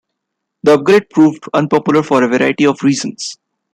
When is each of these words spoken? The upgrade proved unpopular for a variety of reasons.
The 0.63 0.73
upgrade 0.73 1.11
proved 1.11 1.43
unpopular 1.53 2.01
for 2.01 2.23
a 2.23 2.27
variety 2.27 2.65
of 2.65 2.81
reasons. 2.81 3.37